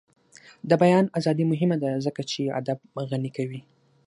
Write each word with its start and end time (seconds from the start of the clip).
د 0.69 0.71
بیان 0.83 1.05
ازادي 1.19 1.45
مهمه 1.51 1.77
ده 1.83 1.91
ځکه 2.05 2.21
چې 2.31 2.41
ادب 2.59 2.79
غني 3.09 3.31
کوي. 3.37 3.61